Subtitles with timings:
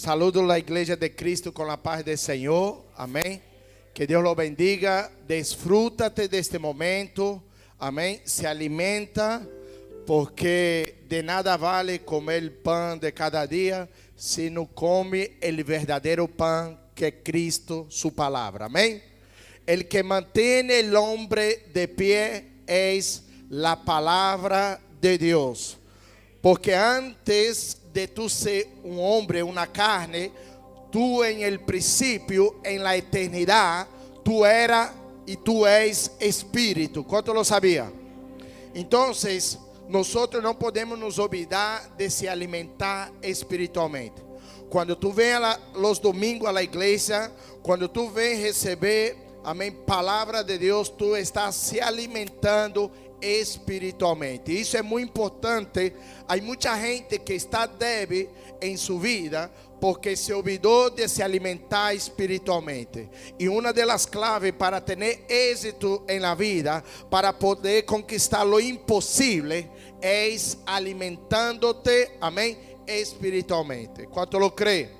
[0.00, 2.86] Saludo la iglesia de Cristo con la paz del Señor.
[2.96, 3.42] Amén.
[3.92, 5.12] Que Dios lo bendiga.
[5.28, 7.42] Desfrútate de este momento.
[7.78, 8.18] Amén.
[8.24, 9.46] Se alimenta
[10.06, 16.26] porque de nada vale comer el pan de cada día si no come el verdadero
[16.26, 18.64] pan que es Cristo, su palabra.
[18.64, 19.02] Amén.
[19.66, 25.76] El que mantiene el hombre de pie es la palabra de Dios.
[26.40, 30.30] Porque antes de tú ser un hombre, una carne,
[30.90, 33.86] tú en el principio, en la eternidad,
[34.22, 34.92] tú eras
[35.26, 37.06] y tú eres espíritu.
[37.06, 37.90] ¿Cuánto lo sabía?
[38.74, 39.58] Entonces,
[39.88, 44.22] nosotros no podemos nos olvidar de se alimentar espiritualmente.
[44.68, 45.36] Cuando tú ves
[45.74, 51.56] los domingos a la iglesia, cuando tú ves receber, amén, palabra de Dios, tú estás
[51.56, 54.52] se alimentando espiritualmente.
[54.52, 55.92] Isso é muito importante.
[56.28, 58.28] Há muita gente que está débil
[58.60, 63.08] em sua vida porque se olvidou de se alimentar espiritualmente.
[63.38, 69.64] E uma das claves para ter êxito em la vida, para poder conquistar lo impossível,
[70.02, 70.36] é
[70.66, 74.06] alimentando-te, amém, espiritualmente.
[74.06, 74.99] Quanto lo crê?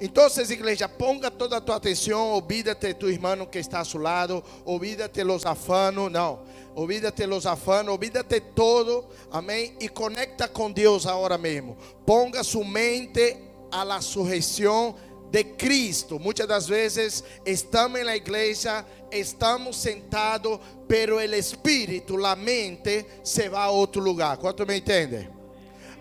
[0.00, 4.44] Então, igreja, ponga toda a tua atenção, olvídate tu irmão que está a seu lado,
[4.64, 6.44] olvídate los afanos, não.
[6.76, 9.74] Olvídate los afanos, olvídate todo, amém?
[9.80, 11.76] E conecta com Deus agora mesmo.
[12.06, 13.36] Ponga sua mente
[13.72, 14.94] a la sujeção
[15.32, 16.20] de Cristo.
[16.20, 23.62] Muitas das vezes estamos na igreja, estamos sentados, pero o espírito, a mente, se vai
[23.62, 24.36] a outro lugar.
[24.36, 25.28] Quanto me entende?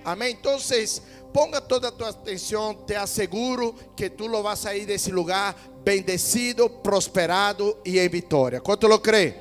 [0.05, 0.37] Amém?
[0.39, 0.57] Então,
[1.37, 5.55] ponga toda a tua atenção, te asseguro que tu lo vas a sair desse lugar
[5.83, 8.59] bendecido, prosperado e em vitória.
[8.59, 9.35] Quanto lo crê?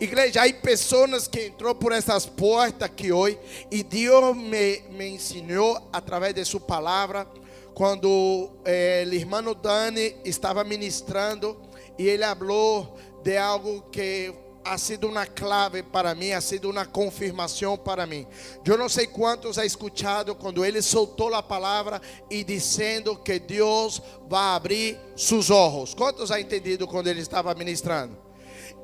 [0.00, 3.38] Igreja, há pessoas que entrou por essas portas aqui hoje
[3.70, 7.24] e Deus me, me ensinou através de sua palavra
[7.72, 11.56] quando eh, o irmão Dani estava ministrando
[11.96, 14.34] e ele falou de algo que
[14.66, 18.26] ha sido uma clave para mim, ha sido uma confirmação para mim.
[18.64, 24.02] Eu não sei quantos ha escutado quando ele soltou a palavra e dizendo que Deus
[24.28, 25.94] vai abrir seus olhos.
[25.94, 28.18] Quantos ha entendido quando ele estava ministrando?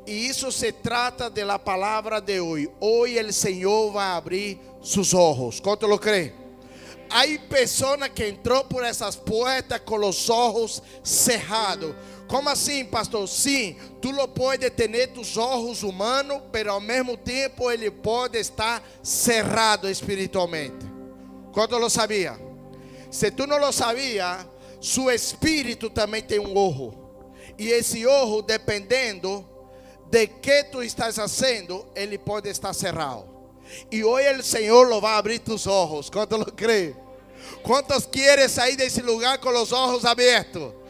[0.07, 2.71] E isso se trata de la palavra de hoje.
[2.81, 5.59] Hoje o Senhor vai abrir seus olhos.
[5.59, 6.33] Quanto lo crê?
[7.11, 11.95] Há pessoas que entrou por essas portas com os olhos cerrados.
[12.33, 13.29] Como assim, pastor?
[13.29, 19.87] Sim, tu pode ter tus olhos humanos, mas ao mesmo tempo ele pode estar cerrado
[19.87, 20.87] espiritualmente.
[21.53, 22.41] Quanto lo sabia?
[23.11, 24.49] Se tu não lo sabia,
[24.81, 26.95] seu espírito também tem um olho.
[27.59, 29.47] E esse olho, dependendo
[30.11, 33.29] de que tu estás fazendo, ele pode estar cerrado.
[33.91, 36.09] E hoje o Senhor lo vai abrir tus ojos.
[36.09, 36.97] Quanto lo crê?
[37.63, 40.81] Quantos querem sair desse lugar com os olhos abertos?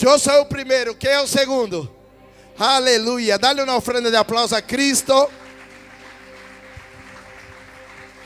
[0.00, 1.90] Eu sou o primeiro, quem é o segundo?
[2.58, 3.38] Aleluia.
[3.38, 5.30] Dá-lhe uma ofrenda de aplauso a Cristo.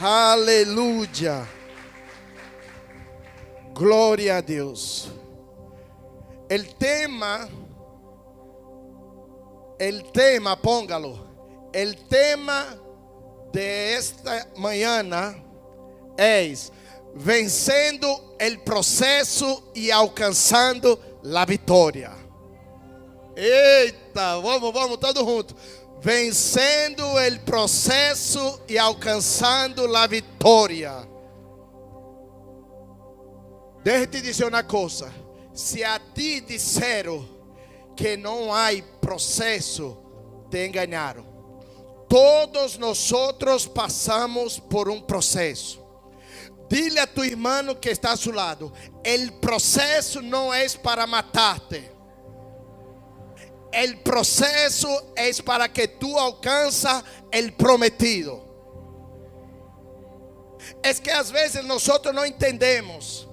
[0.00, 1.48] Aleluia.
[3.74, 5.10] Glória a Deus.
[6.50, 7.48] O tema
[9.82, 11.26] el tema, póngalo,
[11.72, 12.76] el tema
[13.52, 15.36] de esta mañana
[16.16, 16.72] es
[17.16, 22.12] vencendo el proceso y alcanzando la vitória.
[23.36, 25.56] Eita, vamos, vamos, todos juntos.
[26.02, 31.08] Vencendo el processo e alcançando la vitória.
[33.84, 35.12] Deixa eu te dizer uma coisa.
[35.54, 37.28] Se a ti disseram
[37.96, 39.96] que não há processo,
[40.50, 41.24] te enganaram.
[42.08, 45.81] Todos nós passamos por um processo.
[46.72, 48.72] Dile a tu irmão que está a seu lado:
[49.04, 51.90] o processo não é para matarte.
[53.74, 58.42] O processo é para que tu alcança o prometido.
[60.82, 63.28] É que às vezes nós não entendemos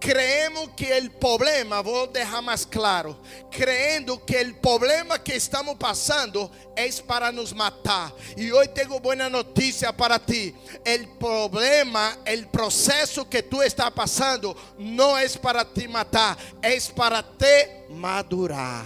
[0.00, 3.16] creemos que el problema, vou deixar mais claro,
[3.50, 8.12] creendo que el problema que estamos passando é para nos matar.
[8.36, 10.54] E hoje tenho boa notícia para ti.
[10.84, 17.22] El problema, el processo que tu está passando não é para te matar, é para
[17.22, 18.84] te madurar.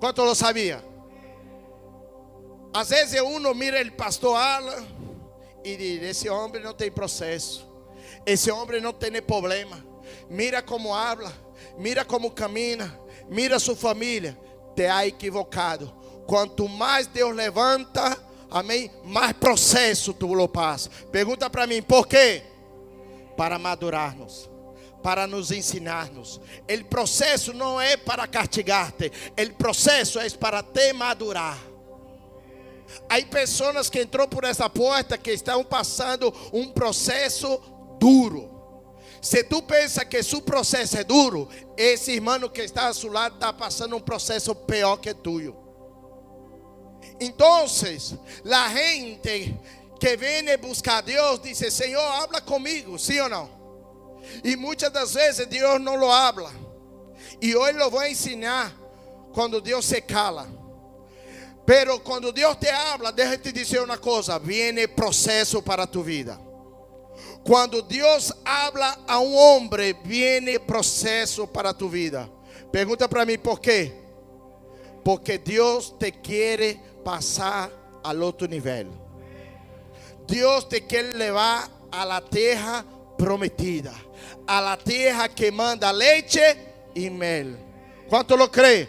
[0.00, 0.84] Quanto lo sabia?
[2.74, 4.84] Às vezes uno mira o pastor Alan
[5.64, 7.71] e diz: esse homem não tem processo.
[8.24, 9.84] Esse homem não tem problema.
[10.28, 11.32] Mira como habla,
[11.78, 12.98] mira como camina,
[13.28, 14.38] mira sua família.
[14.74, 15.92] Te ha equivocado.
[16.26, 18.16] Quanto mais Deus levanta,
[18.50, 20.88] amém, mais processo tu lo passa.
[21.10, 22.44] Pergunta para mim, por quê?
[23.36, 24.48] para madurarnos,
[25.02, 26.40] para nos ensinarnos.
[26.68, 31.58] O processo não é para castigar-te, o processo é para te madurar.
[33.08, 37.60] Há pessoas que entrou por essa porta que estão passando um processo
[38.02, 38.50] duro.
[39.20, 43.36] Se tu pensa que seu processo é duro, esse irmão que está ao seu lado
[43.36, 45.56] está passando um processo pior que tuyo.
[47.20, 49.56] Então, a gente
[50.00, 53.48] que vem buscar a Deus diz: Senhor, habla comigo, sim ou não?
[54.42, 56.52] E muitas das vezes Deus não lo habla.
[57.40, 58.74] E hoje eu vou ensinar
[59.32, 60.48] quando Deus se cala.
[61.64, 66.51] Pero quando Deus te habla, deixa te dizer uma coisa: viene processo para tu vida.
[67.44, 72.30] Quando Deus habla a um homem, viene processo para tu vida.
[72.70, 73.92] Pergunta para mim por quê?
[75.04, 77.70] Porque Deus te quer passar
[78.02, 78.86] ao outro nível.
[80.26, 82.84] Deus te quer levar a la terra
[83.18, 83.92] prometida,
[84.46, 86.40] a la terra que manda leite
[86.94, 87.56] e mel.
[88.08, 88.88] Quanto lo crê?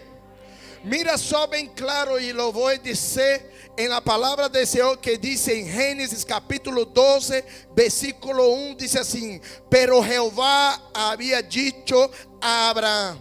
[0.83, 5.47] Mira só bem claro e lo vou dizer em la palavra do Senhor que diz
[5.47, 7.43] em Gênesis capítulo 12,
[7.75, 12.09] versículo 1, diz assim: Pero Jeová havia dito
[12.39, 13.19] a Abraão: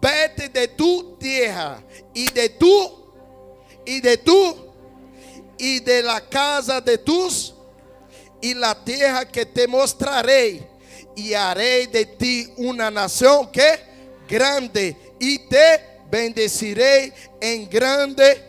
[0.00, 1.82] Vete de tu terra
[2.14, 3.12] e de tu
[3.86, 4.56] y de tú
[5.58, 7.54] y de la casa de tus
[8.42, 10.68] y la tierra que te mostraré
[11.16, 13.80] y haré de ti una nación que
[14.28, 18.45] grande y te bendeciré en grande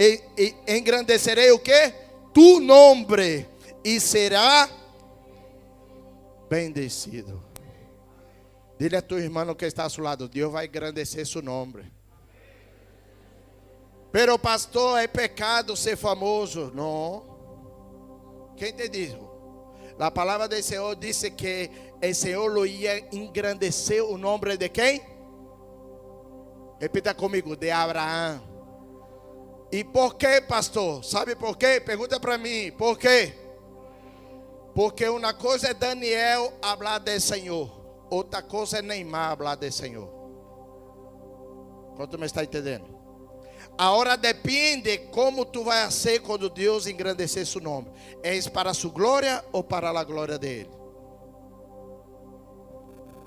[0.00, 1.92] e, engrandeceré o que
[2.32, 3.46] tu nombre
[3.84, 4.66] y será
[6.48, 7.42] bendecido.
[8.78, 11.92] Dile a tu hermano que está a su lado, Dios va a engrandecer su nombre.
[14.10, 16.72] Pero pastor, é pecado ser famoso.
[16.74, 18.56] Não.
[18.56, 19.18] Quem te disse?
[19.98, 21.70] A palavra do Senhor disse que
[22.02, 25.02] o Senhor lo ia engrandecer o nome de quem?
[26.80, 28.49] Repita comigo, de Abraão.
[29.72, 31.04] E por que, pastor?
[31.04, 31.80] Sabe por quê?
[31.80, 33.32] Pergunta para mim, por quê?
[34.74, 37.70] Porque uma coisa é Daniel falar do Senhor,
[38.10, 40.08] outra coisa é Neymar falar do Senhor.
[41.96, 43.00] Quanto me está entendendo?
[43.76, 47.88] Agora depende como tu vai ser quando Deus engrandecer seu nome.
[48.22, 50.70] É para sua glória ou para a glória dele?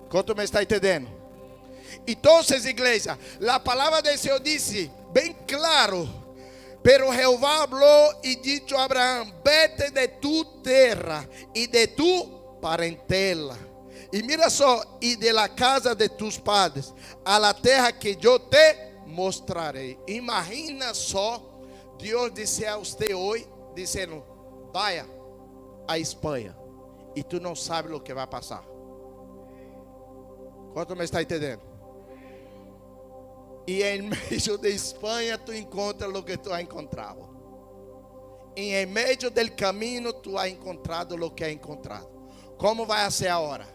[0.10, 1.10] Quanto me está entendendo?
[2.06, 3.18] Então, igreja,
[3.50, 6.08] a palavra do Senhor disse bem claro:
[6.84, 13.58] Pero Jeová falou e disse a Abraão: Vete de tu terra e de tu parentela.
[14.12, 16.94] E mira só, e de la casa de tus padres,
[17.26, 19.98] a la terra que eu te mostrarei.
[20.08, 21.42] Imagina só
[21.98, 24.24] Deus disse a você hoje, dizendo:
[24.74, 25.08] Vaya
[25.88, 26.56] a Espanha.
[27.16, 28.64] E tu não sabe o que vai passar.
[30.74, 31.73] Quanto me está entendendo?
[33.66, 37.30] E em meio de Espanha tu encontras o que tu has encontrado.
[38.56, 42.10] E em meio do caminho tu has encontrado o que has encontrado.
[42.58, 43.68] Como vai ser agora?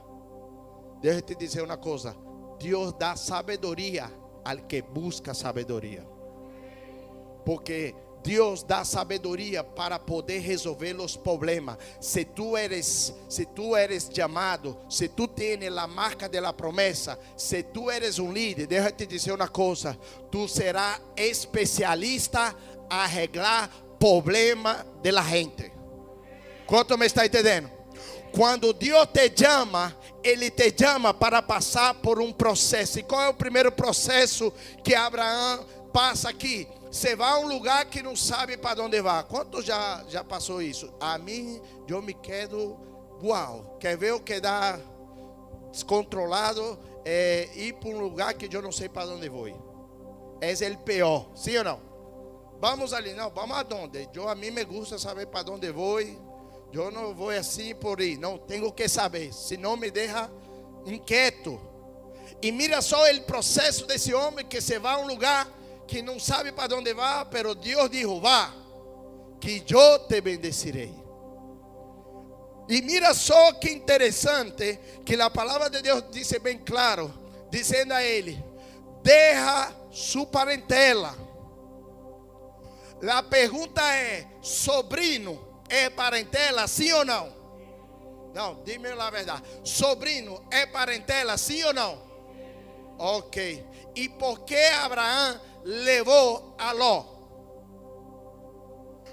[1.01, 2.17] Deixa eu te dizer uma coisa.
[2.59, 4.11] Deus dá sabedoria
[4.45, 6.07] al que busca sabedoria.
[7.45, 11.77] Porque Deus dá sabedoria para poder resolver os problemas.
[12.01, 17.63] Se tu eres, se tu eres chamado, se tu tens a marca da promessa, se
[17.63, 19.99] tu eres um líder, deixa te dizer uma coisa:
[20.31, 22.55] tu serás especialista
[22.91, 25.73] a arreglar problema de la gente.
[26.67, 27.71] Quanto me está entendendo?
[28.33, 32.99] Quando Deus te chama, Ele te chama para passar por um processo.
[32.99, 34.53] E qual é o primeiro processo
[34.85, 36.69] que Abraão passa aqui?
[36.91, 39.23] Você vai a um lugar que não sabe para onde vai.
[39.25, 40.93] Quanto já, já passou isso?
[40.99, 42.79] A mim, eu me quedo,
[43.23, 44.79] uau, quer ver o que dá
[45.71, 46.79] descontrolado?
[47.05, 49.49] É ir para um lugar que eu não sei para onde vou.
[50.41, 51.81] É o pior, sim ou não?
[52.61, 54.09] Vamos ali, não, vamos aonde?
[54.15, 56.01] Eu a mim me gusta saber para onde vou.
[56.73, 60.31] Eu não vou assim por aí, não tenho que saber, senão me deixa
[60.87, 61.61] inquieto.
[62.43, 65.49] E mira só o processo desse homem que se vai a um lugar
[65.89, 68.55] que não sabe para onde vai, pero Deus dijo: vá,
[69.41, 70.95] que eu te bendecirei.
[72.69, 77.13] E mira só que interessante que a palavra de Deus diz bem claro,
[77.51, 78.45] dizendo a ele:
[79.03, 81.17] deixa sua parentela.
[83.11, 87.39] A pergunta é: sobrino, é parentela, sim ou não?
[88.35, 89.43] Não, diga-me a verdade.
[89.65, 92.01] Sobrinho é parentela, sim ou não?
[92.99, 93.67] Ok.
[93.95, 97.05] E por que Abraão levou a Ló?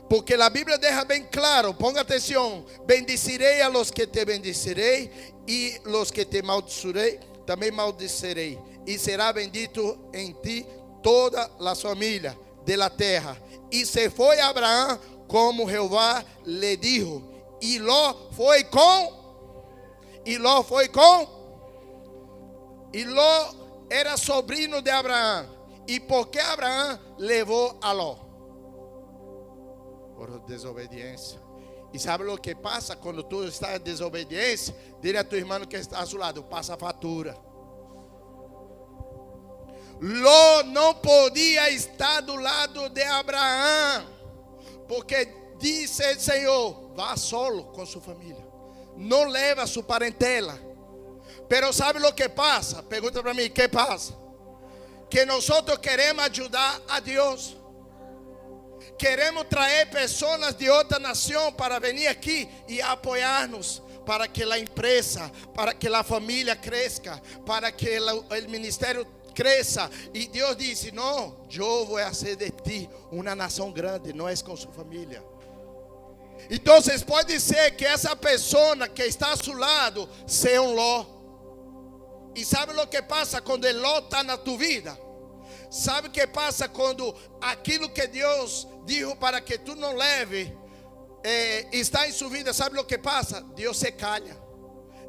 [0.10, 5.12] Porque a Bíblia deixa bem claro, ponga atenção: bendicirei a los que te bendicirei,
[5.46, 8.58] e los que te maldicirei, também maldicerei,
[8.88, 10.66] e será bendito em ti
[11.04, 13.38] toda a família de la terra.
[13.70, 14.98] E se foi Abraão
[15.28, 17.22] como Jeová lhe dijo,
[17.62, 19.26] e Ló foi com,
[20.26, 21.28] e Ló foi com,
[22.94, 23.54] e Ló
[23.90, 25.55] era sobrinho de Abraão.
[25.88, 28.16] E por que Abraão levou a Ló?
[30.16, 31.40] Por desobediência.
[31.94, 34.76] E sabe o que passa quando tu está em desobediência?
[35.02, 37.38] Dile a tu irmão que está ao seu lado, passa a fatura.
[40.02, 44.08] Ló não podia estar do lado de Abraão,
[44.88, 45.26] porque
[45.58, 48.46] disse o Senhor: vá solo com sua família,
[48.98, 50.60] não leva sua parentela.
[51.48, 52.84] Pero sabe o que passa?
[52.84, 54.25] Pergunta para mim: que passa?
[55.10, 55.48] Que nós
[55.82, 57.56] queremos ajudar a Deus.
[58.98, 65.32] Queremos trazer pessoas de outra nação para vir aqui e apoiar-nos para que a empresa,
[65.54, 69.90] para que a família cresça, para que o ministério cresça.
[70.14, 74.56] E Deus disse: Não, eu vou fazer de ti uma nação grande, não é com
[74.56, 75.22] sua família.
[76.50, 81.15] Então, pode ser que essa pessoa que está ao seu lado seja um Ló.
[82.36, 85.00] E sabe o que passa quando o Ló está na tua vida?
[85.72, 90.56] Sabe o que passa quando aquilo que Deus disse para que tu não leve
[91.24, 92.54] eh, está em sua vida?
[92.54, 93.42] Sabe o que passa?
[93.56, 94.38] Deus se calha.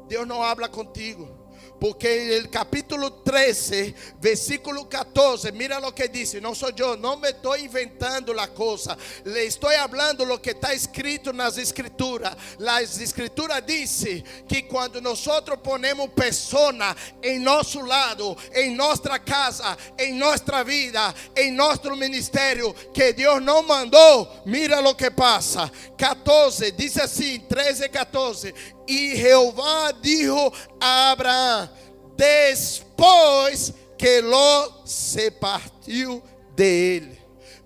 [0.07, 1.36] Deus não habla contigo.
[1.79, 7.17] Porque en el capítulo 13, versículo 14, mira lo que dice, no soy yo, no
[7.17, 12.35] me estoy inventando la cosa, le estoy hablando lo que está escrito en las escrituras.
[12.57, 20.17] Las escrituras dice que cuando nosotros ponemos personas en nuestro lado, en nuestra casa, en
[20.17, 25.71] nuestra vida, en nuestro ministerio, que Dios nos mandó, mira lo que pasa.
[25.97, 28.53] 14, dice así, 13, 14,
[28.87, 31.69] e Jeová dijo a Abraão:
[32.15, 36.23] depois que Ló se partiu
[36.55, 37.17] dele.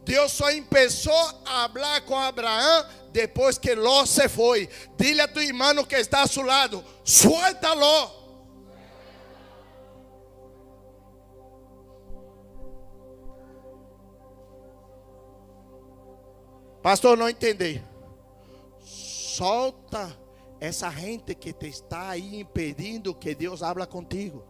[0.04, 1.13] Deus só começou
[1.46, 4.68] a falar com Abraão depois que Ló se foi.
[4.98, 8.22] Dile a tu irmão que está a seu lado: suelta Ló.
[16.82, 17.80] Pastor, não entendi.
[18.84, 20.21] Solta
[20.62, 24.46] essa gente que te está aí impedindo que Deus habla contigo.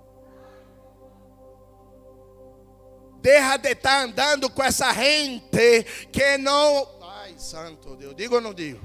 [3.22, 7.00] Deja de estar andando com essa gente que não.
[7.01, 8.82] Ai, santo Deus, digo ou não digo?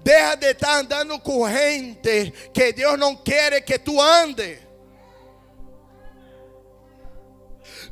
[0.00, 4.62] Deja de estar andando com gente que Deus não quer que tu ande.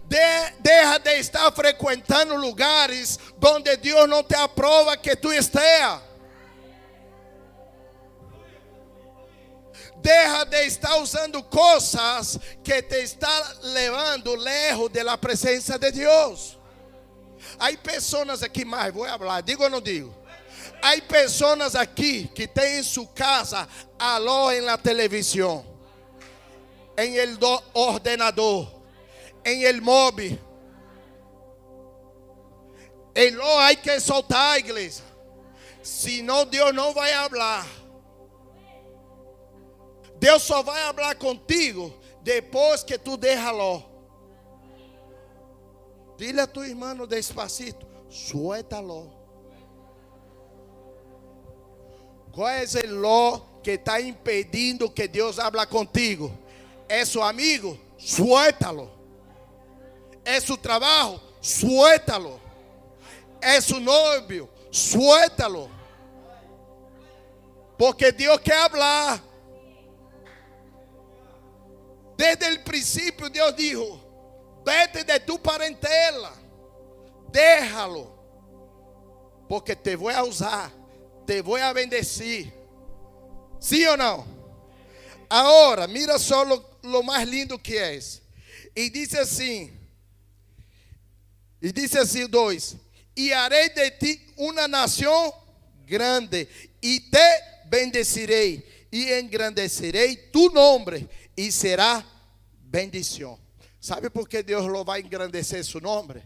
[0.05, 6.12] De, deja de estar frequentando lugares onde Deus não te aprova que tu esteja.
[10.03, 16.59] Deja de estar usando coisas que te está levando lejos de la presencia de Deus.
[17.57, 20.13] Há pessoas aqui mais, vou falar, digo ou não digo?
[20.83, 25.65] Há pessoas aqui que têm em sua casa alô em la televisão,
[26.99, 27.39] em el
[27.73, 28.69] ordenador,
[29.45, 30.37] em el móvel.
[33.15, 35.03] Lo hay que soltar, igreja.
[35.83, 37.82] Senão Deus não vai falar.
[40.23, 43.83] Deus só vai falar contigo depois que tu derraló.
[46.17, 49.13] Dile a tu irmão despacito, suéltalo.
[52.31, 56.33] Qual é o lo que está impedindo que Deus habla contigo?
[56.89, 57.77] É seu amigo?
[57.99, 58.93] Suéltalo.
[60.25, 61.21] É seu trabalho?
[61.41, 62.41] Suéltalo.
[63.41, 64.49] É seu novio?
[64.71, 65.69] Suéltalo.
[67.77, 69.32] Porque Deus quer hablar.
[72.23, 76.33] Desde el principio Dios dijo, vete de tu parentela,
[77.33, 78.17] déjalo,
[79.49, 80.71] porque te voy a usar,
[81.27, 82.55] te voy a bendecir.
[83.59, 84.25] ¿Sí o no?
[85.29, 88.23] Ahora, mira só lo, más lindo que es.
[88.73, 89.77] E diz assim,
[91.61, 92.77] e diz assim dois,
[93.17, 95.35] e harei de ti uma nação
[95.85, 96.47] grande,
[96.81, 102.12] e te bendecirei, e engrandecerei tu nome, e será
[102.73, 103.39] bendição.
[103.79, 106.23] Sabe por que Deus vai engrandecer seu nome?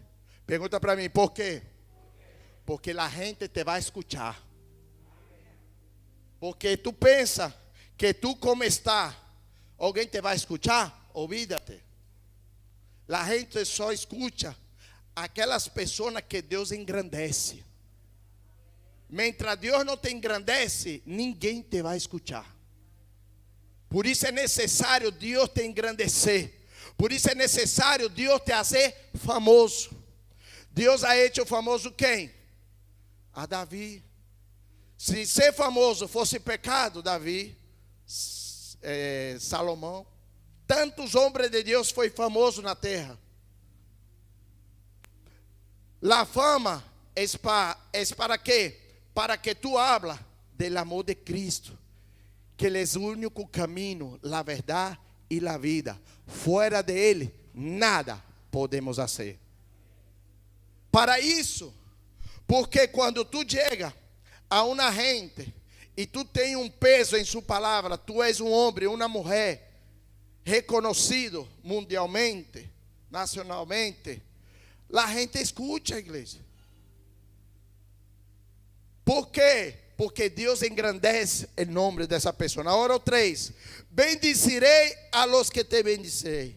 [0.46, 1.60] Pergunta para mim, por quê?
[2.64, 4.40] Porque a gente te vai escuchar.
[6.38, 7.52] Porque tu pensa
[7.96, 9.16] que tu como está,
[9.76, 11.10] alguém te vai escuchar?
[11.14, 11.82] Olvídate.
[13.08, 14.56] A gente só escuta
[15.16, 17.64] aquelas pessoas que Deus engrandece.
[19.08, 22.55] Mientras Deus não te engrandece, ninguém te vai escuchar.
[23.96, 26.52] Por isso é necessário Deus te engrandecer.
[26.98, 29.88] Por isso é necessário Deus te fazer famoso.
[30.70, 32.30] Deus ha hecho famoso quem?
[33.32, 34.04] A Davi.
[34.98, 37.56] Se ser famoso fosse pecado, Davi,
[38.82, 40.06] é, Salomão,
[40.66, 43.18] tantos homens de Deus foi famoso na terra.
[46.02, 46.84] La fama
[47.14, 48.78] é para, es para quê?
[49.14, 50.20] Para que tu habla
[50.52, 51.78] del amor de Cristo,
[52.56, 54.98] que Ele é o único caminho, a verdade
[55.30, 56.00] e a vida.
[56.26, 59.38] Fora de Ele, nada podemos fazer.
[60.90, 61.74] Para isso,
[62.46, 63.94] porque quando tu chega
[64.48, 65.54] a uma gente
[65.96, 69.66] e tu tem um peso em sua palavra, tu és um homem, uma mulher
[70.44, 72.70] reconhecido mundialmente,
[73.10, 74.22] nacionalmente,
[74.94, 76.38] a gente escuta a igreja.
[79.04, 79.85] Por quê?
[79.96, 82.68] Porque Deus engrandece o nome dessa pessoa.
[82.68, 83.52] Agora o 3.
[83.90, 86.54] Bendicirei a los que te bendicerei,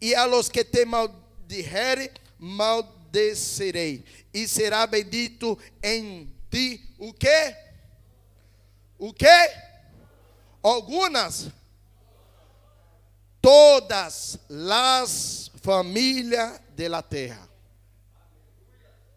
[0.00, 7.56] e a los que te maldijerem, maldecerei, e será bendito em ti o quê?
[8.98, 9.50] O quê?
[10.62, 11.48] Algumas
[13.40, 14.38] todas
[14.70, 17.48] as famílias de la terra.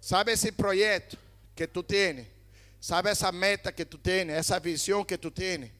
[0.01, 1.17] Sabe esse projeto
[1.55, 2.34] que tu tens?
[2.85, 4.29] Sabe essa meta que tu tens?
[4.29, 5.71] Essa visão que tu tens?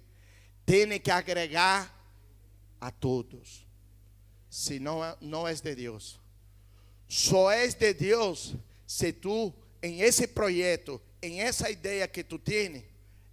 [0.65, 1.95] Tem que agregar
[2.81, 3.63] a todos.
[4.49, 6.19] Se não, não és de Deus.
[7.07, 8.55] Só és de Deus
[8.87, 12.83] se tu, em esse projeto, em essa ideia que tu tens,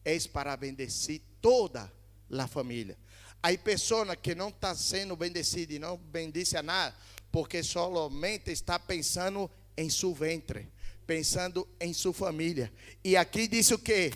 [0.04, 1.90] és para bendecir toda
[2.30, 2.98] a família.
[3.42, 6.94] Há pessoas que não estão sendo bendecidas e não bendice a nada,
[7.30, 10.70] porque somente está pensando em seu ventre
[11.06, 12.72] pensando em sua família.
[13.04, 14.12] E aqui disse o que?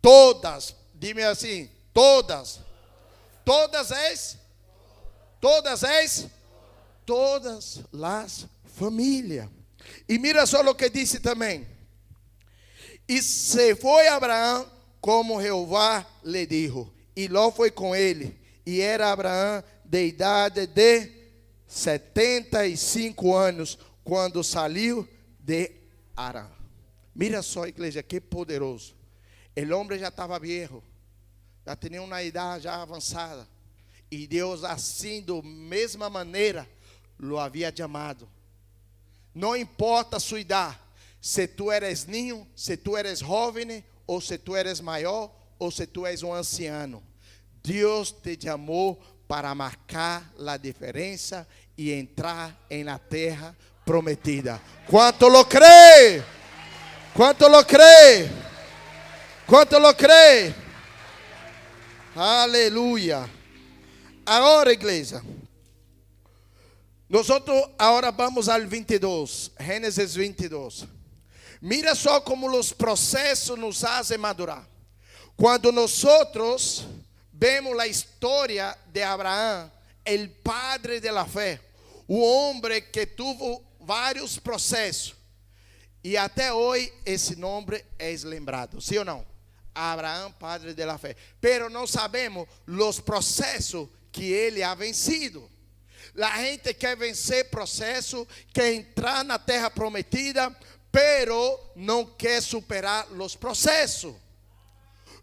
[0.00, 2.60] Todas, dime assim, todas,
[3.44, 4.38] todas as,
[5.40, 6.26] todas as,
[7.04, 9.48] todas as famílias.
[10.08, 11.66] E mira só o que disse também.
[13.08, 18.36] E se foi Abraão como Jeová lhe dijo, e Ló foi com ele,
[18.66, 21.12] e era Abraão de idade de
[21.68, 25.08] 75 anos, quando saiu
[25.38, 25.70] de
[26.16, 26.48] Arã.
[27.14, 28.94] Mira só, igreja, que poderoso.
[29.56, 30.82] O homem já estava viejo,
[31.64, 33.48] já tinha uma idade já avançada.
[34.10, 36.68] E Deus, assim, da mesma maneira,
[37.18, 38.28] lo havia chamado.
[39.34, 40.78] Não importa a sua idade,
[41.20, 45.86] se tu eres ninho, se tu eres jovem, ou se tu eres maior, ou se
[45.86, 47.02] tu és um anciano.
[47.62, 54.60] Deus te chamou para marcar a diferença e entrar em la terra prometida.
[54.90, 56.22] ¿Cuánto lo cree?
[57.14, 58.28] ¿Cuánto lo cree?
[59.46, 60.52] ¿Cuánto lo cree?
[62.16, 63.28] Aleluya.
[64.26, 65.22] Ahora, iglesia.
[67.08, 70.84] Nosotros ahora vamos al 22, Génesis 22.
[71.60, 74.66] Mira só como os processos nos fazem madurar.
[75.36, 76.04] Quando nós
[77.32, 79.70] vemos a história de Abraão,
[80.04, 81.60] el padre de la fé,
[82.08, 85.14] o homem que tuvo vários processos.
[86.02, 89.24] E até hoje esse nome é lembrado, sim ou não?
[89.72, 91.14] Abraão, padre de la fé.
[91.40, 95.48] Pero não sabemos os processos que ele ha vencido.
[96.20, 100.54] A gente quer vencer processo, quer entrar na terra prometida,
[100.90, 104.14] pero não quer superar os processos.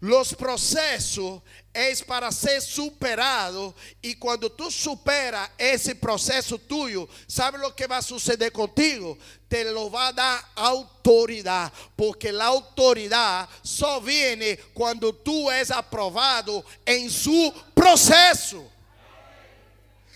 [0.04, 1.40] Los processos
[1.72, 8.02] é para ser superado e quando tu supera esse processo tuyo, sabe o que vai
[8.02, 9.16] suceder contigo?
[9.48, 17.08] Te lo vai dar autoridade, porque a autoridade só vem quando tu és aprovado em
[17.08, 18.62] seu processo.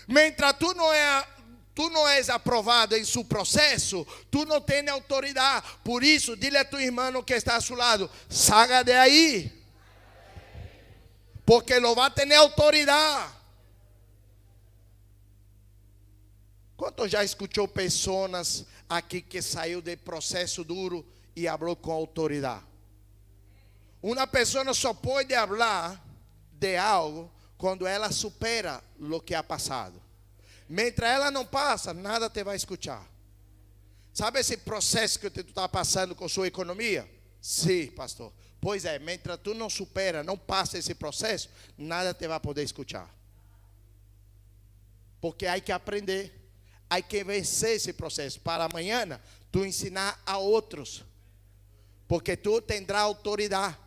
[0.07, 1.27] Mientras tu não é
[1.73, 5.65] tu não és aprovado em seu processo, tu não tens autoridade.
[5.83, 9.58] Por isso, dile a tu irmão que está a seu lado: saga de aí
[11.49, 13.33] porque lo va a tener autoridade.
[16.77, 21.03] Quanto já escutou pessoas aqui que saiu de processo duro
[21.35, 22.63] e falou com autoridade?
[23.99, 25.99] Uma pessoa só pode falar
[26.51, 29.99] de algo quando ela supera o que ha passado.
[30.69, 33.03] Mientras ela não passa, nada te vai escutar.
[34.13, 37.09] Sabe esse processo que tu está passando com sua economia?
[37.41, 38.31] Sim, pastor.
[38.61, 43.09] Pois é, mientras tu não supera, não passa esse processo, nada te vai poder escutar.
[45.21, 46.33] Porque há que aprender,
[46.89, 49.19] há que vencer esse processo para amanhã
[49.51, 51.03] tu ensinar a outros.
[52.09, 53.77] porque tú tendrás autoridad.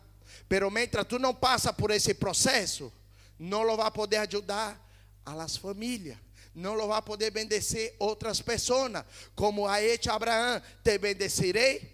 [0.47, 2.89] Pero mientras tú no pasas por ese proceso,
[3.37, 4.79] no lo va a poder ayudar
[5.25, 6.17] a las familias.
[6.53, 9.03] No lo va a poder bendecir otras personas,
[9.35, 10.61] como ha hecho Abraham.
[10.81, 11.92] Te bendeciré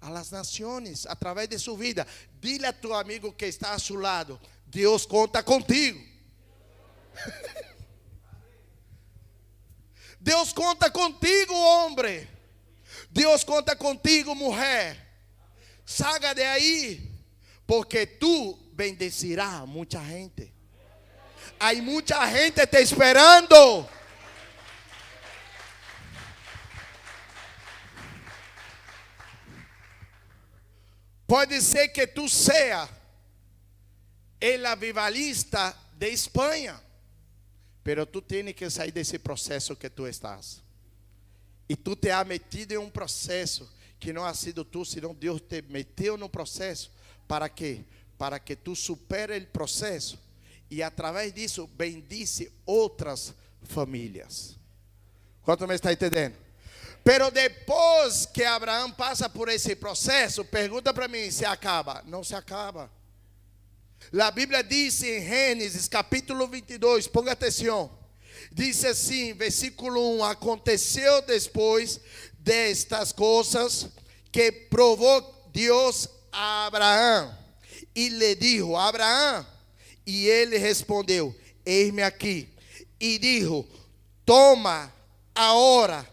[0.00, 2.06] a las naciones a través de su vida.
[2.40, 6.00] Dile a tu amigo que está a su lado, Dios conta contigo.
[10.20, 12.28] Deus conta contigo, homem.
[13.10, 15.08] Deus conta contigo, mulher.
[15.84, 17.10] Saga de aí,
[17.66, 20.52] porque tu bendecirás muita gente.
[21.58, 23.88] Há muita gente te esperando.
[31.30, 32.88] Pode ser que tu seja
[34.40, 36.82] el avivalista de Espanha.
[37.84, 40.60] Pero tu tens que sair desse processo que tu estás.
[41.68, 45.40] E tu te has metido em um processo que não ha sido tu, senão Deus
[45.40, 46.90] te meteu no processo.
[47.28, 47.84] Para quê?
[48.18, 50.18] Para que tu supere o processo
[50.68, 54.56] e através disso bendice outras famílias.
[55.44, 56.34] Quanto me está entendendo?
[57.02, 62.02] Pero depois que Abraão passa por esse processo, pergunta para mim se acaba.
[62.06, 62.90] Não se acaba.
[64.18, 67.90] A Bíblia diz em Gênesis capítulo 22, ponga atenção.
[68.52, 72.00] Diz assim, versículo 1: Aconteceu depois
[72.38, 73.88] destas coisas
[74.32, 77.38] que provou Deus a Abraão
[77.94, 79.46] e lhe dijo: Abraão,
[80.06, 81.34] e ele respondeu:
[81.64, 82.48] Eis-me aqui.
[82.98, 83.66] E dijo:
[84.24, 84.92] Toma
[85.34, 86.08] agora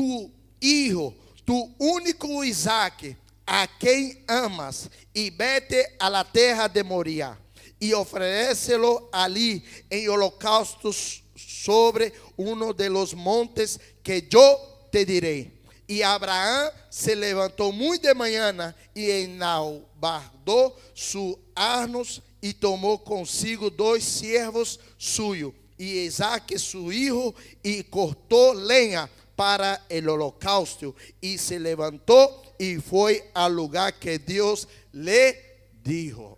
[0.00, 0.30] tu
[0.62, 3.14] hijo, tu único Isaac,
[3.46, 7.38] a quem amas, e vete a la terra de Moria,
[7.78, 15.60] e oferece-lo ali em holocaustos sobre uno de los montes que eu te direi.
[15.86, 24.04] E Abraão se levantou muito de manhã e enalbardou su arnos e tomou consigo dois
[24.04, 27.34] servos suyos e Isaac su hijo
[27.64, 29.08] e cortou lenha
[29.40, 35.34] para el holocausto e se levantou e foi ao lugar que Deus lhe
[35.82, 36.36] dijo.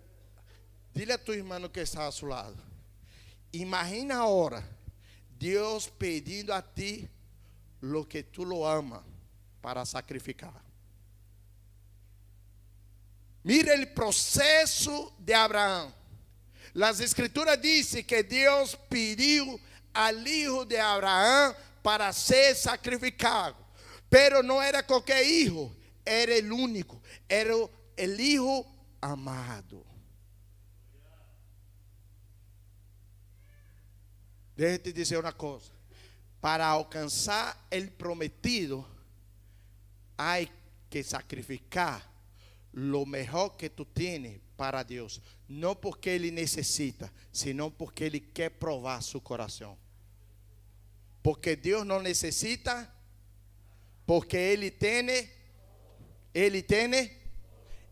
[0.95, 2.55] Dile a tu irmão que está a seu lado.
[3.51, 4.63] Imagina agora
[5.37, 7.05] Deus pedindo a ti
[7.81, 9.03] lo que tu lo ama
[9.61, 10.63] para sacrificar.
[13.43, 15.93] Mira o processo de Abraão.
[16.81, 19.59] As escrituras dizem que Deus pediu
[19.93, 23.57] al hijo de Abraão para ser sacrificado.
[24.09, 28.65] Pero não era qualquer hijo, era o único, era o hijo
[29.01, 29.85] amado.
[34.55, 35.71] Deixa te dizer uma coisa.
[36.39, 38.85] Para alcançar o prometido,
[40.17, 40.37] há
[40.89, 42.07] que sacrificar
[42.73, 45.21] lo melhor que tu tienes para Deus.
[45.47, 49.77] Não porque Ele necessita, senão porque Ele quer provar seu coração.
[51.23, 52.87] Porque Deus não necessita,
[54.05, 55.29] porque Ele tem,
[56.33, 57.17] Ele tem,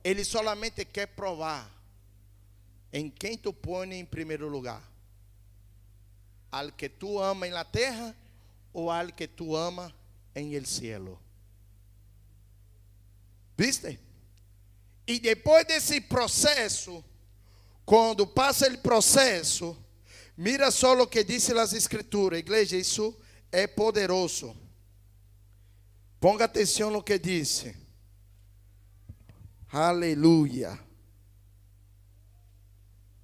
[0.03, 1.71] Ele solamente quer provar
[2.91, 4.83] em quem tu põe em primeiro lugar.
[6.51, 8.13] Al que tu ama em la terra
[8.73, 9.95] ou al que tu ama
[10.35, 11.17] em el cielo.
[13.57, 13.97] ¿Viste?
[15.07, 17.03] E depois desse processo,
[17.85, 19.77] quando passa o processo,
[20.41, 23.15] mira só o que diz as escrituras, igreja, isso
[23.51, 24.55] é poderoso.
[26.19, 27.75] Ponga atenção no que disse.
[29.71, 30.79] Aleluia.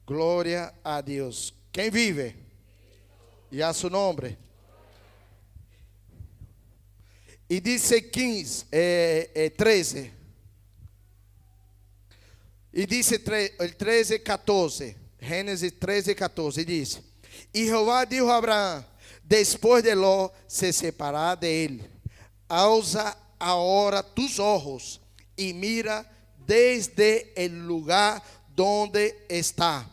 [0.06, 1.54] Glória a Deus.
[1.72, 2.36] Quem vive?
[3.52, 4.38] E a seu nome.
[7.50, 10.14] E disse 15, é, é 13.
[12.74, 14.96] E disse 13, 14.
[15.20, 16.62] Gênesis 13, 14.
[16.62, 17.07] E disse:
[17.58, 18.86] E Jeová disse a Abraão:
[19.24, 21.90] Depois de Ló se separar de ele,
[22.48, 25.02] alza agora tus ojos
[25.36, 26.06] e mira
[26.46, 29.90] desde el lugar donde está,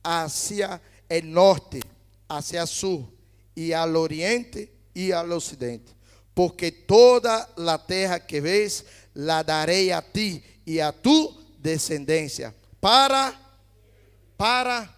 [0.00, 1.80] hacia el norte,
[2.28, 3.12] hacia el sur,
[3.52, 5.92] y al oriente y al occidente.
[6.32, 12.54] Porque toda la terra que ves la daré a ti y a tu descendência.
[12.78, 13.36] Para,
[14.36, 14.88] para,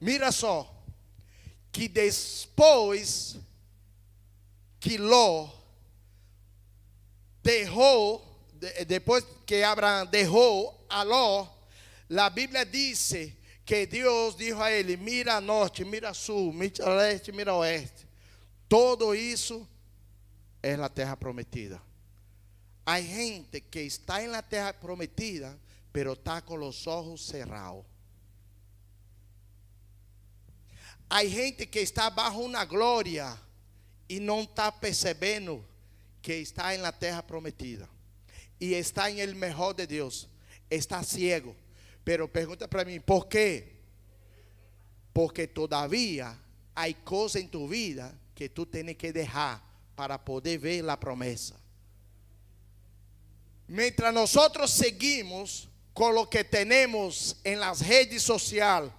[0.00, 0.73] mira só,
[1.74, 3.36] que depois
[4.78, 5.50] que Ló
[7.42, 8.24] deixou,
[8.86, 11.48] depois que Abraão deixou a Ló,
[12.16, 13.12] a Bíblia diz
[13.66, 18.06] que Deus disse a ele: mira norte, mira sul, mira leste, mira oeste.
[18.68, 19.68] Todo isso
[20.62, 21.82] é a terra prometida.
[22.86, 25.58] Hay gente que está en la tierra prometida,
[25.90, 27.84] pero está con los ojos cerrados.
[31.16, 33.40] Hay gente que está bajo una gloria
[34.08, 35.64] y no está percebendo
[36.20, 37.88] que está en la tierra prometida.
[38.58, 40.28] Y está en el mejor de Dios.
[40.68, 41.54] Está ciego.
[42.02, 43.80] Pero pregunta para mí, ¿por qué?
[45.12, 46.36] Porque todavía
[46.74, 49.62] hay cosas en tu vida que tú tienes que dejar
[49.94, 51.54] para poder ver la promesa.
[53.68, 58.90] Mientras nosotros seguimos con lo que tenemos en las redes sociales,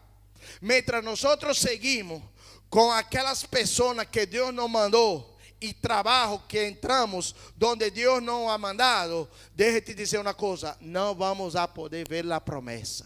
[0.62, 2.22] mientras nosotros seguimos
[2.70, 8.58] con aquellas personas que Dios nos mandó y trabajo que entramos donde Dios nos ha
[8.58, 13.06] mandado, déjate decir una cosa, no vamos a poder ver la promesa,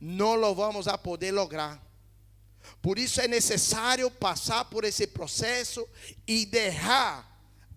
[0.00, 1.80] no lo vamos a poder lograr.
[2.80, 5.88] Por isso é necessário passar por esse processo
[6.26, 7.24] e deixar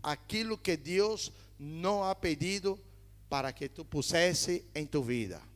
[0.02, 2.80] aquilo que Deus não ha pedido
[3.30, 5.49] para que tu pusesse em tu vida.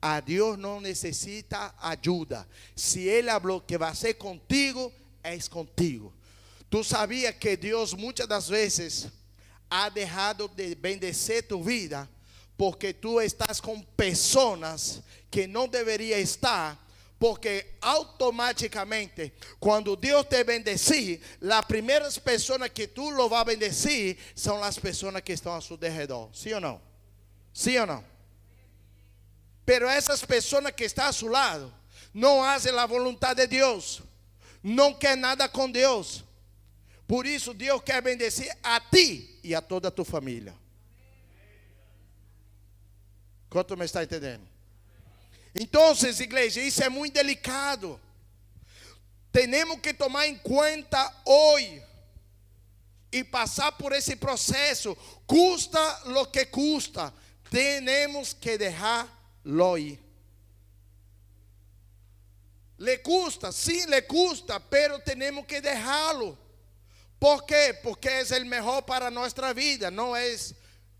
[0.00, 2.48] A Deus não necessita ajuda.
[2.74, 6.12] Se Ele falou que vai ser contigo, é contigo.
[6.70, 9.08] Tu sabia que Deus muitas das vezes
[9.68, 12.08] ha deixado de bendecer tu vida
[12.56, 16.78] porque tu estás com pessoas que não deveria estar
[17.20, 24.16] porque automáticamente, cuando Dios te bendice, las primeras personas que tú lo vas a bendecir
[24.34, 26.30] son las personas que están a su alrededor.
[26.32, 26.80] ¿Sí o no?
[27.52, 28.02] ¿Sí o no?
[29.64, 31.72] Pero esas personas que están a su lado
[32.12, 34.02] no hacen la voluntad de Dios.
[34.62, 36.24] No quieren nada con Dios.
[37.06, 40.54] Por eso Dios quiere bendecir a ti y a toda tu familia.
[43.48, 44.46] ¿Cuánto me está entendiendo?
[45.52, 48.00] Então, igreja, isso é muito delicado.
[49.32, 51.82] Temos que tomar em conta hoje
[53.10, 54.96] e passar por esse processo.
[55.26, 57.12] Custa lo que custa.
[57.50, 59.98] Temos que deixar-lo ir.
[62.78, 66.38] Le custa, sim, le custa, pero temos que deixá-lo.
[67.18, 67.78] ¿Por quê?
[67.82, 70.34] Porque é o melhor para nossa vida, não é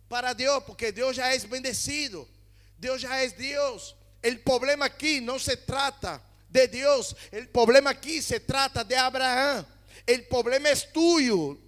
[0.07, 2.29] para Deus, porque Deus já é bendecido.
[2.76, 3.96] Deus já é Deus.
[4.22, 7.16] El problema aquí no se trata de Dios.
[7.33, 9.64] El problema aquí se trata de Abraham.
[10.07, 11.59] El problema es tuyo.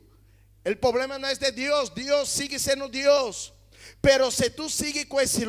[0.65, 1.95] El problema no es de Dios.
[1.95, 3.55] Dios sigue siendo Dios.
[4.03, 5.47] Pero si tú sigues con ese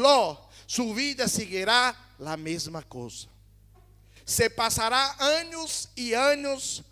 [0.74, 3.28] su vida seguirá la misma cosa.
[4.26, 6.84] Se pasará años y años,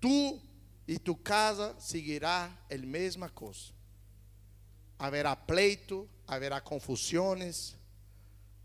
[0.00, 0.40] tú
[0.86, 3.70] y tu casa seguirá la misma cosa.
[4.98, 7.76] Haverá pleito, haverá confusiones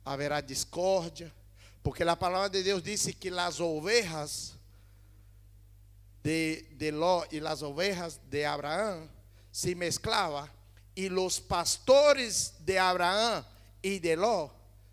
[0.06, 1.30] haverá discórdia,
[1.82, 4.54] porque a palavra de Deus disse que as ovejas
[6.24, 9.10] de, de Ló e as ovejas de Abraão
[9.52, 10.50] se mesclavam
[10.96, 13.46] e os pastores de Abraão
[13.84, 14.50] e de Ló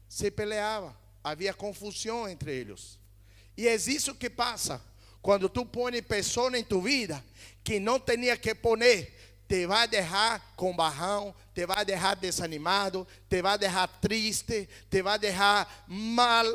[0.09, 0.94] se peleavam.
[1.22, 2.98] Havia confusão entre eles.
[3.57, 4.83] E é isso que passa
[5.22, 7.24] quando tu pões pessoas em tu vida
[7.62, 8.79] que não tinha que pôr
[9.46, 15.18] te vai deixar com barrão, te vai deixar desanimado, te vai deixar triste, te vai
[15.18, 16.46] deixar mal.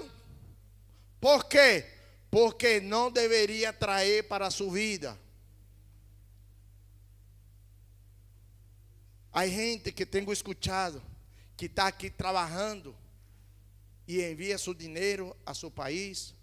[1.19, 1.85] Por quê?
[2.31, 5.19] Porque não deveria trazer para a sua vida.
[9.31, 11.01] Há gente que tenho escutado
[11.55, 12.95] que está aqui trabalhando
[14.07, 16.33] e envia seu dinheiro a seu país.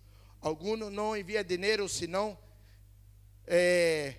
[0.41, 2.37] Alguns não enviam dinheiro, senão
[3.47, 4.17] é,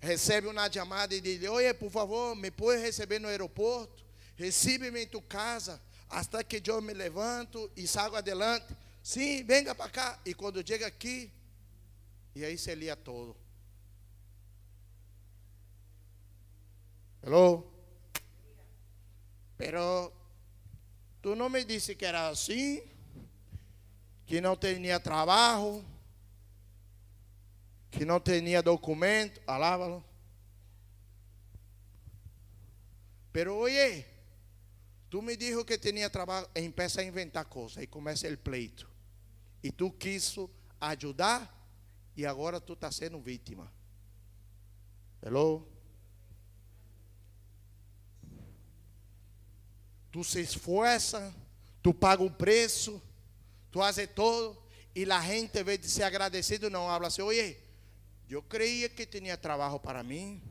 [0.00, 4.04] recebe uma chamada e diz: Oi, por favor, me pode receber no aeroporto?
[4.36, 8.74] Recebe-me em tua casa, até que eu me levanto e saio adelante.
[9.02, 10.20] Sim, venga para cá.
[10.24, 11.30] E quando chega aqui,
[12.34, 13.36] e aí se lia todo.
[17.22, 17.70] Hello?
[19.56, 20.12] Pero
[21.28, 22.82] tu não me disse que era assim,
[24.24, 25.84] que não tinha trabalho
[27.90, 30.02] que não tinha documento, alávalo.
[33.30, 34.06] Pero oye,
[35.10, 38.88] tu me dijo que tinha trabalho, e empieza a inventar coisas, e começa o pleito.
[39.62, 40.34] E tu quis
[40.80, 41.54] ajudar,
[42.16, 43.70] e agora tu está sendo vítima.
[45.22, 45.66] Hello?
[50.18, 51.32] Tu se esforça,
[51.80, 53.00] tu paga o preço,
[53.70, 54.60] tu faz todo,
[54.92, 57.56] e a gente, em vez de ser agradecido, não habla assim, oye,
[58.28, 60.42] eu creía que tinha trabalho para mim.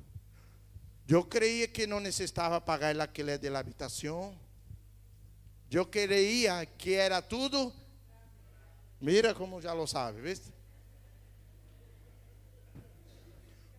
[1.06, 4.40] Eu creía que não necessitava pagar el alquiler de la habitación.
[5.70, 7.74] Eu creía que era tudo.
[9.02, 10.50] Mira como já lo sabe, ¿viste?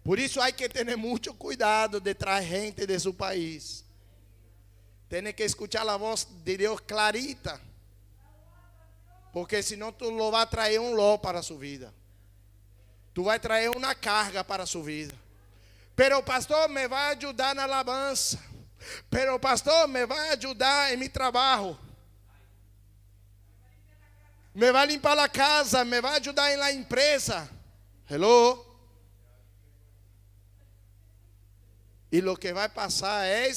[0.04, 3.87] Por isso há que ter muito cuidado de trazer gente de seu país.
[5.08, 7.60] Tiene que escuchar la voz de Dios clarita.
[9.32, 11.94] Porque senão tu lo vai trazer um ló para sua vida.
[13.14, 15.14] Tu vai trazer uma carga para sua vida.
[15.96, 18.38] Pero pastor me vai ajudar na alabança.
[19.10, 21.78] Pero pastor me vai ajudar em meu trabalho.
[24.54, 27.48] Me vai limpar a casa, me vai ajudar em la empresa.
[28.10, 28.64] Hello?
[32.10, 33.48] E lo que vai passar é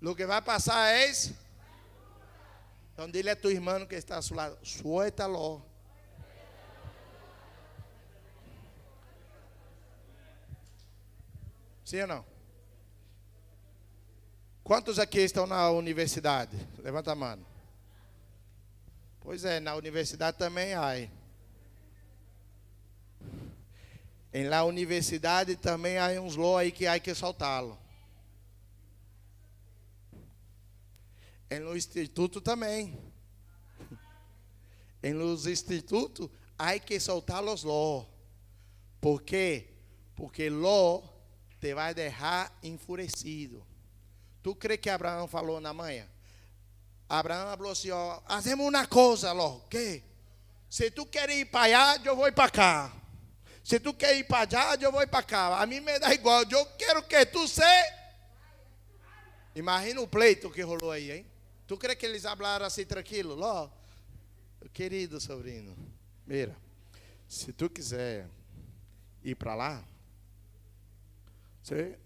[0.00, 1.10] lo que vai passar é
[2.98, 5.64] então dile a tu irmão que está a seu lado, suéltalo.
[11.84, 12.26] Sim ou não?
[14.64, 16.56] Quantos aqui estão na universidade?
[16.78, 17.38] Levanta a mão.
[19.20, 21.08] Pois é, na universidade também há.
[24.32, 27.78] Em la universidade também há uns ló aí que há que soltá-lo.
[31.50, 32.98] Em no instituto também.
[35.02, 38.04] Em los institutos há que soltar os ló.
[39.00, 39.68] Por quê?
[40.14, 41.02] Porque ló
[41.60, 43.66] te vai deixar enfurecido.
[44.42, 46.06] Tu crê que Abraão falou na manhã?
[47.08, 49.60] Abraão falou assim: ó, fazemos uma coisa, Ló.
[49.70, 50.02] Que?
[50.68, 52.92] Se tu quer ir para allá, eu vou para cá.
[53.64, 55.60] Se tu quer ir para allá, eu vou para cá.
[55.60, 56.44] A mim me dá igual.
[56.50, 57.62] Eu quero que tu se.
[59.54, 61.26] Imagina o pleito que rolou aí, hein?
[61.68, 63.34] Tu crê que eles falaram assim tranquilo?
[63.34, 63.68] Ló,
[64.72, 65.76] querido sobrinho,
[66.26, 66.56] mira,
[67.28, 68.26] se tu quiser
[69.22, 69.84] ir para lá,
[71.62, 71.98] você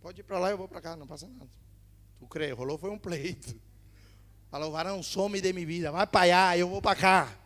[0.00, 1.48] pode ir para lá, eu vou para cá, não passa nada.
[2.18, 2.50] Tu crê?
[2.50, 3.54] Rolou foi um pleito.
[4.50, 7.38] Falou, varão, some de minha vida, vai para allá, eu vou para cá.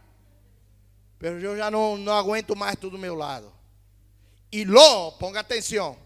[1.21, 3.53] Mas eu já não, não aguento mais tudo do meu lado.
[4.51, 5.99] E Ló, ponga atenção.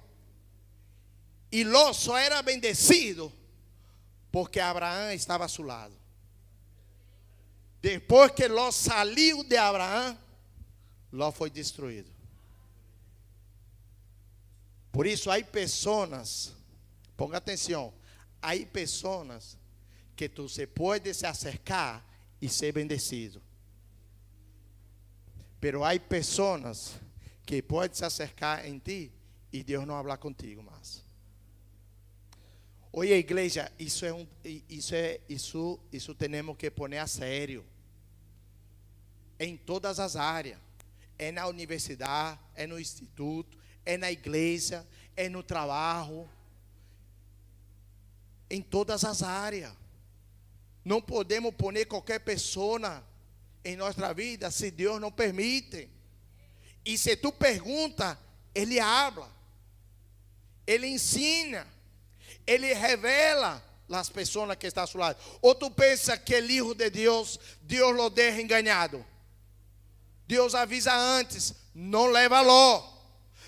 [1.52, 3.32] E Ló só era bendecido
[4.36, 5.96] porque Abraão estava a seu lado.
[7.80, 10.18] Depois que Ló saiu de Abraão,
[11.10, 12.12] Ló foi destruído.
[14.92, 16.52] Por isso, há pessoas,
[17.16, 17.94] ponga atenção,
[18.42, 19.56] há pessoas
[20.14, 22.04] que se pode se acercar
[22.38, 23.40] e ser bendecido.
[25.58, 26.92] Pero há pessoas
[27.46, 29.10] que podem se acercar em ti
[29.50, 31.05] e Deus não falar contigo mais.
[32.98, 37.62] Oye, igreja, isso é um, isso é isso, isso temos que poner a sério.
[39.38, 40.58] Em todas as áreas.
[41.18, 46.26] É na universidade, é no instituto, é na igreja, é no trabalho.
[48.48, 49.74] Em todas as áreas.
[50.82, 53.06] Não podemos poner qualquer pessoa
[53.62, 55.86] em nossa vida se Deus não permite.
[56.82, 58.18] E se tu pergunta,
[58.54, 59.30] Ele habla.
[60.66, 61.75] Ele ensina.
[62.46, 63.62] Ele revela
[63.94, 65.18] as pessoas que estão a seu lado.
[65.40, 69.04] Ou tu pensa que o Hijo de Deus, Deus lo deixa enganado.
[70.26, 72.82] Deus avisa antes, não leva lo.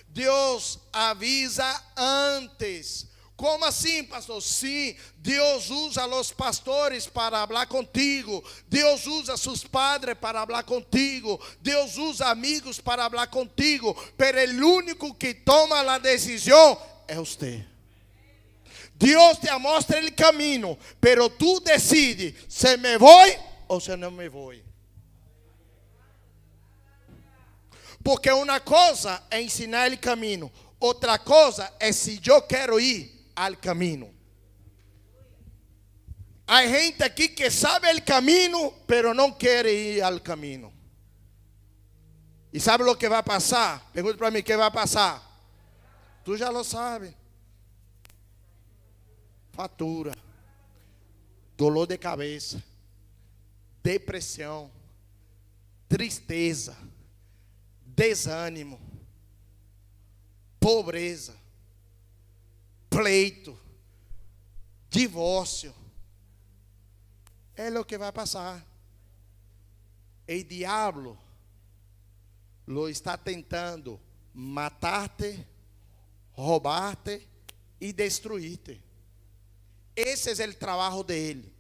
[0.09, 3.07] Deus avisa antes.
[3.37, 4.43] Como assim, pastor?
[4.43, 8.45] Sim, Deus usa os pastores para falar contigo.
[8.67, 11.41] Deus usa seus padres para falar contigo.
[11.61, 13.95] Deus usa amigos para falar contigo.
[14.17, 17.65] Pero o único que toma a decisão é você.
[18.99, 23.27] Deus te mostra o caminho, pero tu decide se me vou
[23.69, 24.53] ou se não me vou.
[28.03, 33.57] Porque uma coisa é ensinar o caminho, outra coisa é se eu quero ir ao
[33.57, 34.13] caminho.
[36.45, 40.73] Há gente aqui que sabe o caminho, pero não quer ir ao caminho.
[42.53, 43.91] E sabe o que vai passar?
[43.93, 45.23] Pergunta para mim: o que vai passar?
[46.25, 47.18] Tu já lo sabe
[49.59, 50.17] fatura,
[51.57, 52.63] dolor de cabeça,
[53.83, 54.71] depressão,
[55.89, 56.79] tristeza,
[57.85, 58.81] desânimo,
[60.61, 61.37] pobreza,
[62.89, 63.59] pleito,
[64.89, 65.75] divórcio.
[67.57, 68.65] É o que vai passar.
[70.29, 71.19] O diabo
[72.65, 74.01] lo está tentando
[74.33, 75.45] matar-te,
[76.31, 77.27] roubar-te
[77.81, 78.87] e destruir-te.
[80.01, 81.53] Esse é o trabalho dele: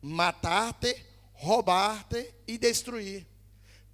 [0.00, 3.26] matar-te, roubar-te e destruir.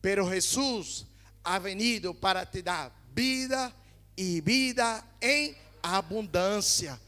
[0.02, 1.06] Pero Jesus
[1.42, 3.74] ha venido para te dar vida
[4.14, 7.00] e vida em abundância.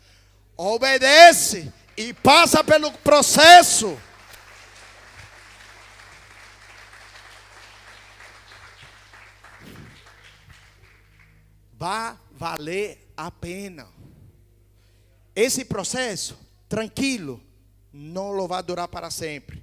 [0.57, 4.01] Obedece e passa pelo processo.
[11.75, 14.04] Vai valer a pena.
[15.35, 17.43] Esse processo tranquilo,
[17.93, 19.63] não vai durar para sempre.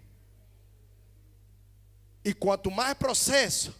[2.23, 3.75] E quanto mais processo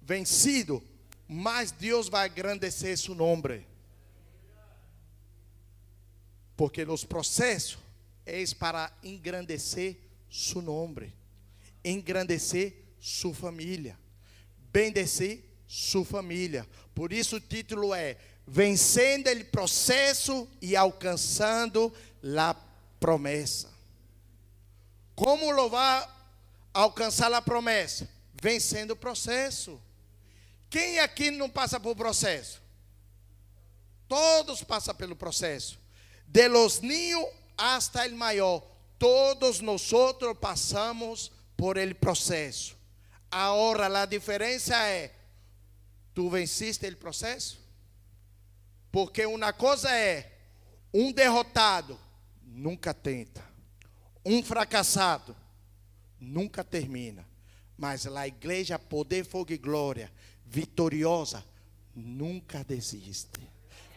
[0.00, 0.82] vencido,
[1.28, 3.66] mais Deus vai engrandecer seu nome.
[6.56, 7.78] Porque os processos
[8.24, 9.98] é para engrandecer
[10.30, 11.12] seu nome,
[11.84, 13.98] engrandecer sua família,
[14.72, 16.66] bendecer sua família.
[16.94, 18.16] Por isso o título é
[18.54, 21.90] Vencendo o processo e alcançando
[22.38, 22.54] a
[23.00, 23.70] promessa.
[25.14, 26.06] Como louvar
[26.74, 28.06] alcançar a promessa?
[28.34, 29.80] Vencendo o processo.
[30.68, 32.60] Quem aqui não passa por processo?
[34.06, 35.78] Todos passam pelo processo.
[36.26, 37.24] De los niños
[37.56, 38.62] hasta el maior,
[38.98, 39.90] todos nós
[40.38, 42.76] passamos por el processo.
[43.30, 45.10] Agora a diferença é:
[46.14, 47.61] tu venciste o processo?
[48.92, 50.30] Porque uma coisa é
[50.92, 51.98] um derrotado
[52.44, 53.42] nunca tenta,
[54.24, 55.34] um fracassado
[56.20, 57.26] nunca termina.
[57.76, 60.12] Mas a igreja Poder, Fogo e Glória,
[60.46, 61.42] vitoriosa,
[61.96, 63.40] nunca desiste.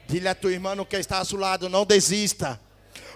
[0.08, 2.60] Dile a tu irmão que está ao seu lado, não desista.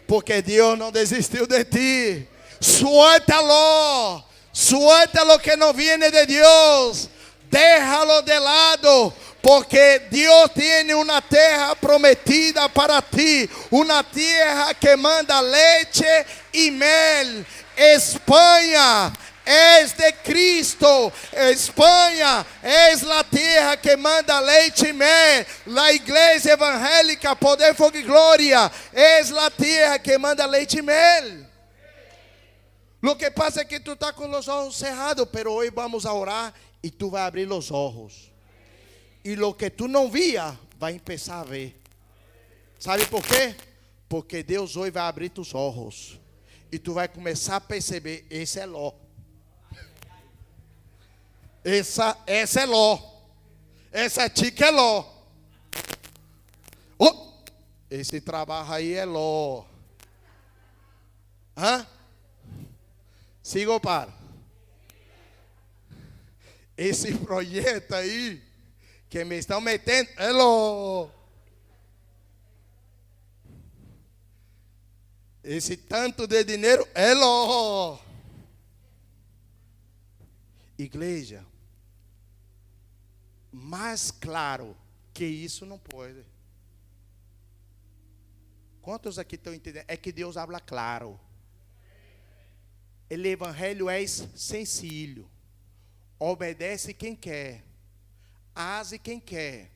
[0.05, 2.27] Porque Deus não desistiu de ti.
[2.59, 4.23] Suéltalo.
[4.51, 7.09] Suéltalo que não viene de Deus.
[7.49, 9.13] Déjalo de lado.
[9.41, 16.05] Porque Deus tem uma terra prometida para ti, uma terra que manda leite
[16.53, 17.45] e mel.
[17.77, 19.13] Espanha
[19.45, 21.11] és de Cristo.
[21.31, 25.45] Espanha és a terra que manda leite e mel.
[25.67, 31.47] La igreja evangélica, poder, fogo e glória, és a terra que manda leite e mel.
[33.01, 36.11] Lo que pasa é que tu está com os olhos cerrados, pero hoje vamos a
[36.11, 38.31] orar e tu vai abrir os olhos.
[39.23, 41.79] E lo que tu não via, vai começar a ver.
[42.79, 43.55] Sabe por quê?
[44.07, 46.19] Porque Deus hoje vai abrir tus olhos.
[46.71, 48.93] E tu vai começar a perceber, esse é Ló.
[51.63, 52.99] Essa, essa é Ló.
[53.91, 55.05] Essa tica é Ló.
[56.97, 57.33] Oh,
[57.89, 59.65] esse trabalho aí é Ló.
[61.57, 61.85] Hã?
[63.43, 64.18] Siga ou para?
[66.81, 68.41] Esse projeto aí
[69.09, 71.09] que me estão metendo Ló.
[75.43, 77.99] Esse tanto de dinheiro Ló.
[80.77, 81.45] Igreja,
[83.51, 84.73] mais claro
[85.13, 86.23] que isso não pode.
[88.81, 89.83] Quantos aqui estão entendendo?
[89.85, 91.19] É que Deus habla claro.
[93.11, 95.29] O evangelho é sencillo.
[96.19, 97.63] Obedece quem quer.
[98.53, 99.71] Ase quem quer.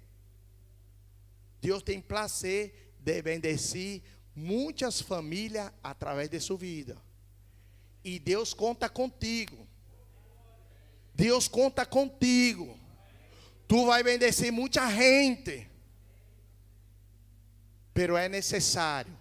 [1.61, 4.03] Deus tem prazer de bendecir
[4.35, 6.97] muitas famílias através de sua vida.
[8.03, 9.65] E Deus conta contigo.
[11.15, 12.77] Deus conta contigo.
[13.67, 15.69] Tu vai bendecer muita gente.
[17.93, 19.17] Pero é necessário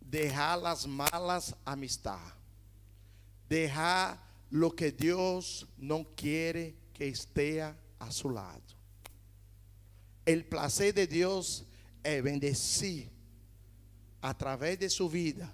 [0.00, 2.20] deixar as malas amistad.
[3.48, 8.62] Deixar lo que Deus não quer que esteja a seu lado.
[10.26, 11.64] O placer de Deus
[12.02, 13.08] é bendecir
[14.22, 15.52] através de sua vida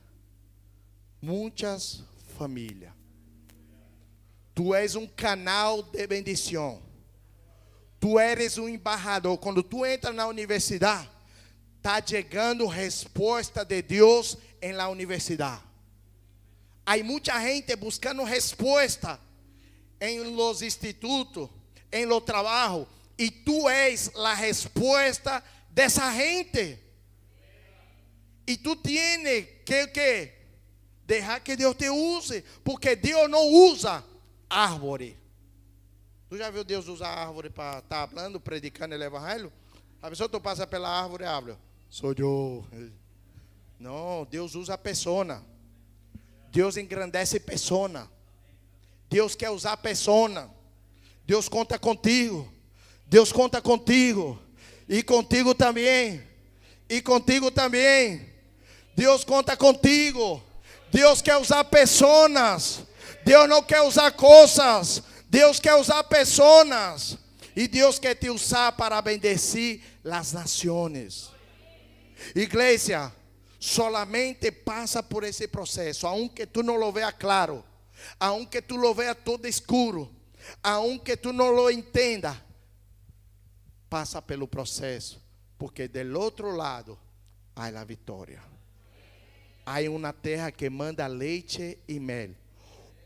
[1.20, 2.04] muitas
[2.36, 2.92] famílias.
[4.54, 6.82] Tu és um canal de bendição.
[8.00, 9.36] Tu eres um embaixador.
[9.38, 11.10] Quando tu entra na universidade,
[11.76, 15.65] está chegando resposta de Deus em la universidade.
[16.86, 19.18] Há muita gente buscando resposta
[20.00, 21.50] em los institutos,
[21.90, 22.86] em lo trabalho,
[23.18, 26.78] e tu és a resposta dessa gente.
[28.46, 30.32] E tu tienes que, que
[31.04, 34.04] deixar que Deus te use, porque Deus não usa
[34.48, 35.18] árvore.
[36.28, 39.52] Tu já viu Deus usar árvore para estar falando, predicando o evangelho?
[40.00, 41.58] A pessoa tu passa pela árvore e habla,
[41.88, 42.64] sou eu.
[43.76, 45.42] Não, Deus usa a pessoa.
[46.56, 48.10] Deus engrandece a pessoa.
[49.10, 50.50] Deus quer usar a pessoa.
[51.26, 52.50] Deus conta contigo.
[53.06, 54.40] Deus conta contigo.
[54.88, 56.22] E contigo também.
[56.88, 58.26] E contigo também.
[58.96, 60.42] Deus conta contigo.
[60.90, 62.84] Deus quer usar pessoas.
[63.22, 65.02] Deus não quer usar coisas.
[65.28, 67.18] Deus quer usar pessoas.
[67.54, 71.30] E Deus quer te usar para bendecir as nações.
[72.34, 73.12] Igreja,
[73.66, 77.64] solamente passa por esse processo, aunque tu não lo veas claro,
[78.20, 80.08] aunque tu lo veas todo escuro,
[80.62, 82.40] aunque tu não lo entenda,
[83.88, 85.20] passa pelo processo,
[85.58, 86.96] porque del outro lado
[87.56, 88.40] há a vitória.
[89.64, 92.36] há uma terra que manda leite e mel.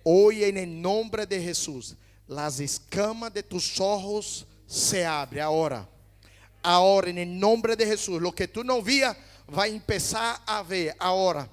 [0.05, 1.97] Hoy en el nombre de Jesús,
[2.29, 5.89] las escamas de tus ojos se abren ahora.
[6.63, 9.17] Ahora, en el nombre de Jesús, lo que tú no vías
[9.57, 11.49] va a empezar a ver ahora.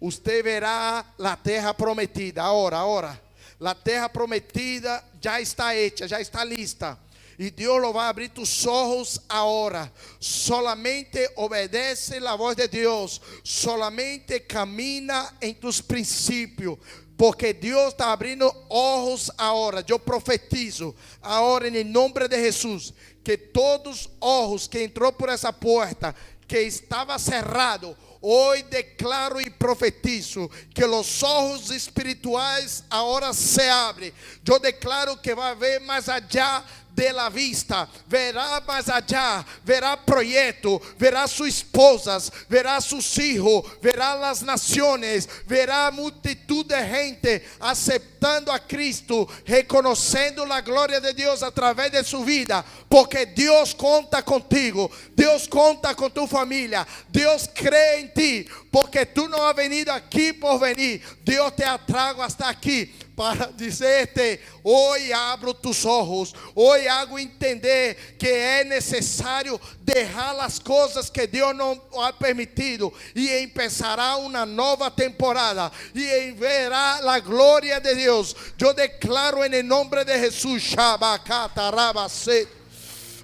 [0.00, 3.20] Usted verá la tierra prometida ahora, ahora.
[3.58, 6.98] La tierra prometida ya está hecha, ya está lista.
[7.38, 9.90] E Deus vai abrir tus ojos agora.
[10.20, 13.20] Solamente obedece a voz de Deus.
[13.42, 16.78] Solamente camina em tus princípios.
[17.16, 19.84] Porque Deus está abrindo ojos agora.
[19.86, 22.92] Eu profetizo agora em nome de Jesus
[23.24, 26.14] que todos os ojos que entrou por essa porta
[26.52, 34.12] que cerrado Hoy declaro y profetizo que los ojos espirituales ahora se abren.
[34.44, 36.64] Yo declaro que va a ver más allá
[36.96, 44.42] la vista, verá más allá, verá proyecto, verá sus esposas, verá sus hijos, verá las
[44.42, 51.90] naciones, verá multitud de gente aceptando a Cristo, reconociendo la gloria de Dios a través
[51.92, 58.14] de su vida, porque Dios conta contigo, Dios conta con tu familia, Dios cree en
[58.14, 62.92] ti, porque tú no has venido aquí por venir, Dios te atrago hasta aquí
[63.22, 71.08] para dizer-te: hoje abro tus ojos, hoje hago entender que é necessário deixar as coisas
[71.08, 77.94] que Deus não ha permitido e empezará uma nova temporada e verá a glória de
[77.94, 78.34] Deus.
[78.58, 82.48] Eu declaro em nome de Jesus, Shabacatarabase.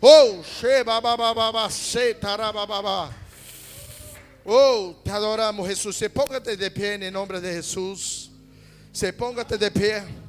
[0.01, 3.13] Oh, Shebabababase, tarabababa.
[4.45, 5.97] Oh, te adoramos, Jesus.
[5.97, 8.28] Se de pé em nome de Jesus.
[8.93, 10.28] Se póngate de pie.